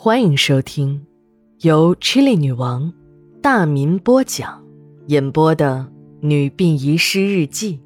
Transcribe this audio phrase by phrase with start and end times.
[0.00, 1.04] 欢迎收听
[1.62, 2.92] 由 Chili 女王
[3.42, 4.64] 大民播讲、
[5.08, 5.88] 演播的
[6.24, 7.80] 《女病遗失日记》。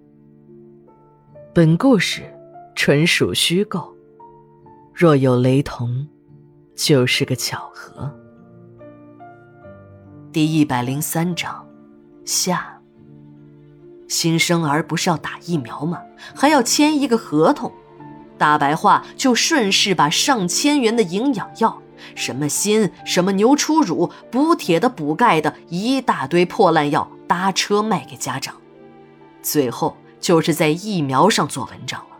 [1.55, 2.23] 本故事
[2.75, 3.97] 纯属虚构，
[4.93, 6.07] 若有雷同，
[6.77, 8.15] 就是个巧合。
[10.31, 11.67] 第一百零三章
[12.27, 12.79] 下。
[14.07, 16.03] 新生儿不是要打疫苗吗？
[16.35, 17.73] 还要签一个合同。
[18.37, 21.81] 大白话就顺势把上千元的营养药，
[22.15, 28.55] 什么锌、什么牛初乳、补铁的、补钙的，一大堆破烂药搭车卖给家长，
[29.43, 32.17] 最后就是在疫苗上做文章了。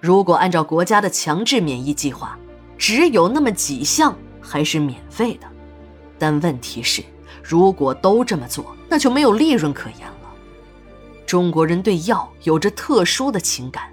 [0.00, 2.38] 如果按照国家的强制免疫计划，
[2.76, 5.46] 只有那么几项还是免费的，
[6.18, 7.02] 但问题是，
[7.42, 10.28] 如果都这么做，那就没有利润可言了。
[11.26, 13.84] 中国人对药有着特殊的情感。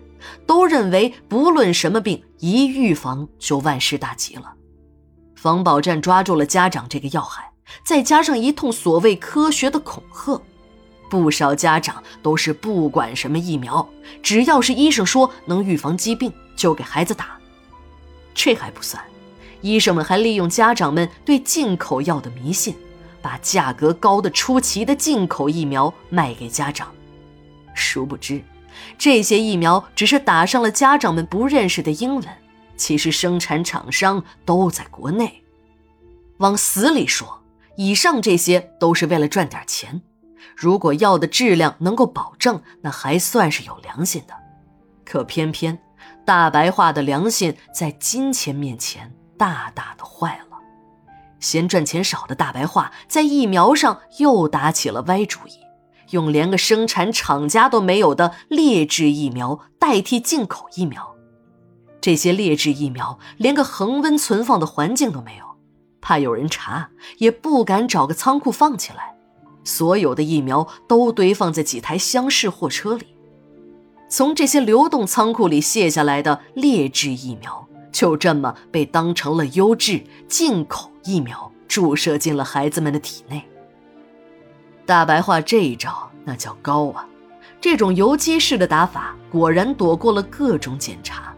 [0.46, 4.54] 都认为不论什么病，一预防就万事大吉了。
[5.42, 7.50] 防保战抓住了家长这个要害，
[7.86, 10.42] 再加上一通所谓科学的恐吓，
[11.10, 13.88] 不少家长都是不管什么疫苗，
[14.22, 17.38] 只要是医生说能预防疾病，就给孩子打。
[18.36, 19.02] 这还不算，
[19.62, 22.76] 医生们还利用家长们对进口药的迷信，
[23.22, 26.92] 把价格高的出奇的进口疫苗卖给家长。
[27.74, 28.44] 殊不知。
[28.98, 32.28] 这些疫苗只是打上了家长们不认识的英文，
[32.80, 35.44] 其实生产厂商都在国内。
[36.38, 37.44] 往死里说，
[37.76, 40.02] 以上这些都是为了赚点钱。
[40.56, 44.34] 如果药的质量能够保证，那还算是有良心的。
[45.06, 45.78] 可偏偏
[46.26, 50.58] 大白话的良心在金钱面前大大的坏了。
[51.40, 55.60] 嫌赚钱少的大白话在疫苗上又打起了歪主意。
[56.12, 61.16] 用连个生产厂家都没有的劣质疫苗代替进口疫苗，
[62.02, 65.46] 这些劣质疫苗连个恒温存放的环境都没有，
[66.00, 69.16] 怕有人查，也不敢找个仓库放起来。
[69.66, 73.08] 所有的疫苗都堆放在几台厢式货车里，
[74.10, 83.44] 从这些流动仓库里卸下来的劣质疫苗，就这么被当成了优质进口疫苗注射进了孩子们的体内。
[84.86, 87.06] 大白话这一招那叫高啊！
[87.62, 91.36] 这种游击式的打法果然躲过了各种检查。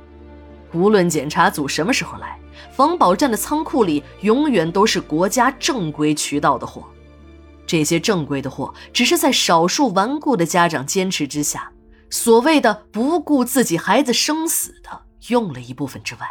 [0.73, 2.39] 无论检查组什么时候来，
[2.71, 6.83] 防保站的仓库里永远都是国家正规渠道的货。
[7.65, 11.71] 这些正规的货，只是在少数顽固的家长坚持之下，
[12.09, 16.21] 所谓的不顾自己孩子生死的用了一部分之外，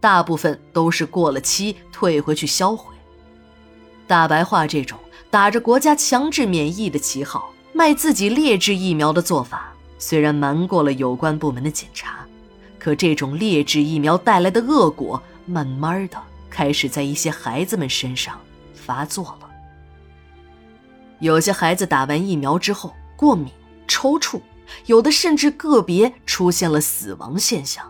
[0.00, 2.94] 大部分都是过了期退回去销毁。
[4.06, 4.98] 大白话这种。
[5.32, 12.19] 打着国家强制免疫的旗号卖自己劣质疫苗的做法，虽然瞒过了有关部门的检查，
[12.80, 16.16] 可这种劣质疫苗带来的恶果，慢慢的
[16.48, 18.40] 开始在一些孩子们身上
[18.74, 19.48] 发作了。
[21.18, 23.52] 有些孩子打完疫苗之后过敏、
[23.86, 24.40] 抽搐，
[24.86, 27.84] 有的甚至个别出现了死亡现象。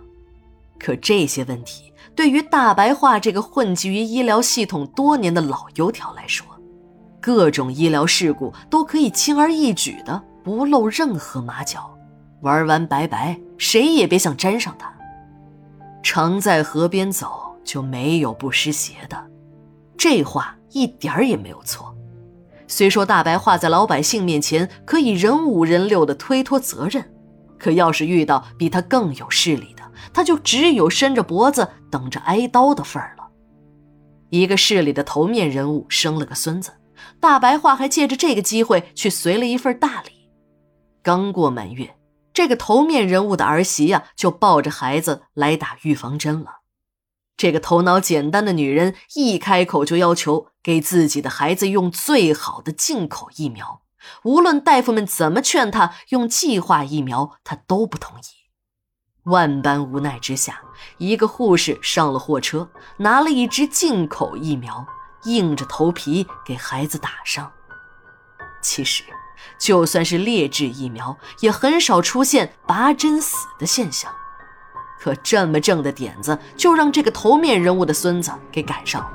[0.78, 6.44] 可这些问题对于大白话这个混迹于医疗系统多年的老油条来说，
[7.20, 11.96] 各种医疗事故都可以轻而易举的不露任何马脚，
[12.40, 14.92] 玩完拜拜，谁也别想沾上他。
[16.02, 19.30] 常在河边走，就没有不湿鞋的，
[19.96, 21.94] 这话一点儿也没有错。
[22.66, 27.12] 虽说大白话在老百姓面前可以人五人六的推脱责任，
[27.58, 33.28] 可要是遇到比他更有势力的，他就只有伸着脖子等着挨刀的份儿了。
[34.30, 36.72] 一个市里的头面人物生了个孙子。
[37.18, 40.30] 大白话还借着这个机会去随了一份大礼。
[41.02, 41.94] 刚过满月，
[42.32, 46.60] 这个头面人物的儿媳呀，就抱着孩子来打预防针了。
[47.36, 53.82] 这个头脑简单的女人一开口就要求给自己的孩子用最好的进口疫苗，
[54.24, 58.22] 无论大夫们怎么劝她用计划疫苗，她都不同意。
[59.24, 60.62] 万般无奈之下，
[60.98, 64.86] 一个护士上了货车，拿了一支进口疫苗。
[65.24, 67.52] 硬着头皮给孩子打上。
[68.62, 69.04] 其实，
[69.58, 74.10] 就算是劣质疫苗，也很少出现拔针死的现象。
[74.98, 79.10] 可这么正的点子，就让这个头面人物的孙子给赶上了。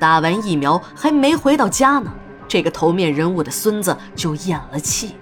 [0.00, 2.10] 打完疫苗还没回到家呢，
[2.46, 5.16] 这个头面人物的孙子就咽了气，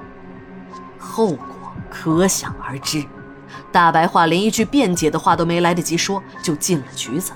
[0.99, 1.47] 后果
[1.91, 3.05] 可想而知。
[3.73, 7.33] 大白话连一句辩解的话都没来得及说，就进了局子。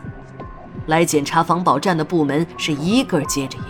[0.87, 3.70] 来检查防保站的部门是一个接着一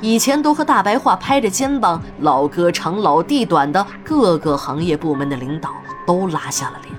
[0.00, 5.70] 以前都和大白话拍着肩膀老哥长老弟短的各个行业部门的领导
[6.06, 6.94] 都拉下了脸，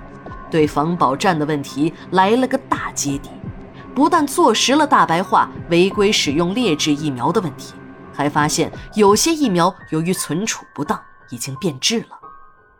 [0.49, 3.29] 对防保站的问题来了个大揭底。
[3.93, 7.73] 不但坐实了大白话违规使用劣质疫苗的问题，
[8.13, 10.99] 还发现有些疫苗由于存储不当
[11.29, 12.19] 已经变质了。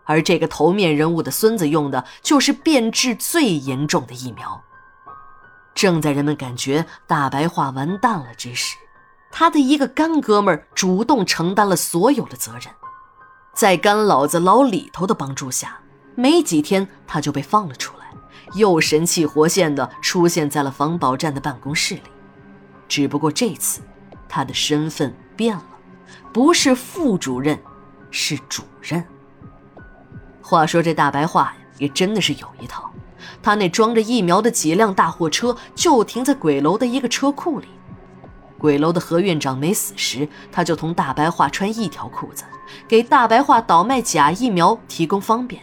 [0.04, 4.64] 而这个头面人物的孙子用的就是变质最严重的疫苗。
[5.76, 8.78] 正在人们感觉大白话完蛋了之时，
[9.40, 12.74] 他的一个干哥们主动承担了所有的责任，
[13.54, 15.78] 在干老子老李头的帮助下，
[16.16, 18.12] 没几天他就被放了出来，
[18.56, 22.02] 又神气活现的出现在了防保站的办公室里。
[22.88, 23.82] 只不过这次，
[24.28, 25.64] 他的身份变了，
[26.34, 27.60] 不是副主任，
[28.10, 29.06] 是主任。
[30.42, 32.90] 话说这大白话呀，也真的是有一套。
[33.44, 37.68] 他那装着疫苗的几辆大货车就停在鬼楼的一个车库里。
[38.58, 42.44] 鬼楼的何院长没死时，他就同大白话穿一条裤子，
[42.88, 45.62] 给大白话倒卖假疫苗提供方便。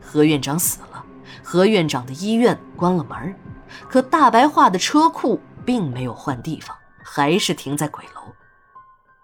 [0.00, 1.04] 何院长死了，
[1.42, 3.34] 何院长的医院关了门，
[3.88, 8.32] 可大白话的车库并没有换地方，还是停在鬼楼。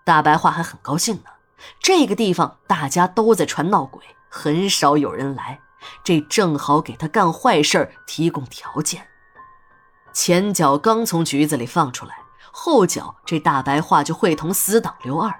[0.04, 1.30] 大白话还很高兴呢，
[1.80, 5.60] 这个地方大家都在传闹鬼，很少有人来。
[6.04, 9.06] 这正好给他干坏事提供条件。
[10.12, 12.16] 前脚刚从局子里放出来，
[12.52, 15.32] 后脚这大白话就会同死党刘二，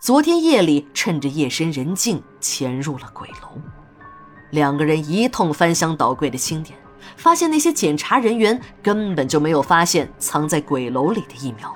[0.00, 3.60] 昨天夜里趁着夜深人静潜入了鬼楼。
[4.50, 6.78] 两个人一通翻箱倒柜的清点，
[7.16, 11.74] 发现那些检查人员根本就没有发现藏在鬼楼里的疫苗。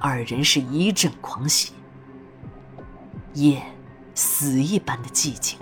[0.00, 1.72] 二人是一阵狂喜。
[3.34, 3.62] 夜，
[4.14, 5.58] 死一般的寂静。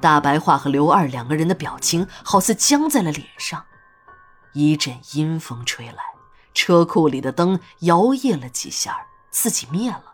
[0.00, 3.62] 大白话和刘二两个人的表情好似僵在了脸上。
[4.52, 6.02] 一阵阴风吹来，
[6.54, 10.04] 车库里的灯摇曳了几下，自己灭了。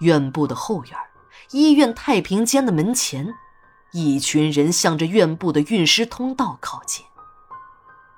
[0.00, 0.92] 院部的后院，
[1.50, 3.34] 医院太平间的门前，
[3.92, 7.04] 一群人向着院部的运尸通道靠近。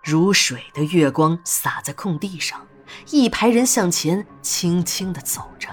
[0.03, 2.67] 如水的月光洒在空地上，
[3.11, 5.69] 一排人向前轻轻地走着，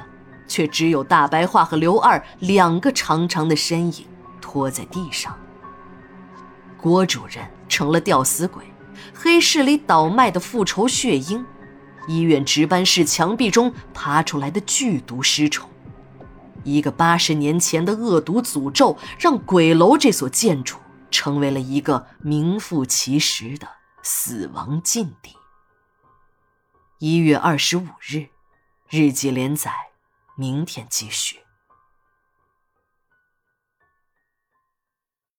[0.47, 4.07] 却只有大白话和刘二两个长长的身影。
[4.41, 5.37] 拖在地上，
[6.77, 8.63] 郭主任成了吊死鬼，
[9.13, 11.45] 黑市里倒卖的复仇血鹰，
[12.07, 15.69] 医院值班室墙壁中爬出来的剧毒尸虫，
[16.63, 20.77] 一个八十年前的恶毒诅咒，让鬼楼这所建筑
[21.09, 23.67] 成为了一个名副其实的
[24.03, 25.35] 死亡禁地。
[26.99, 28.27] 一月二十五日，
[28.89, 29.71] 日记连载，
[30.35, 31.44] 明天继续。